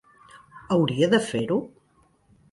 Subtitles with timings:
[0.75, 1.59] Hauria de fer-ho?